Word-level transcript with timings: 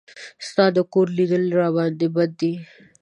ستا 0.47 0.65
د 0.75 0.77
کور 0.93 1.07
لیدل 1.17 1.43
راباندې 1.59 2.07
بد 2.15 2.31
دي. 2.39 2.53